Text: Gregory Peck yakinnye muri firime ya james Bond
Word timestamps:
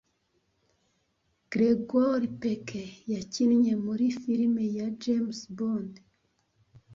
Gregory 1.51 2.29
Peck 2.41 2.67
yakinnye 3.13 3.73
muri 3.85 4.05
firime 4.19 4.63
ya 4.77 4.87
james 5.01 5.39
Bond 5.57 5.93